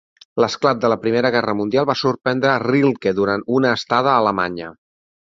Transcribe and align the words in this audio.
L'esclat 0.43 0.77
de 0.83 0.89
la 0.91 0.95
Primera 1.01 1.29
Guerra 1.35 1.53
mundial 1.59 1.85
va 1.89 1.95
sorprendre 1.99 2.55
Rilke 2.63 3.13
durant 3.19 3.43
una 3.59 3.75
estada 3.81 4.11
a 4.15 4.23
Alemanya. 4.23 4.71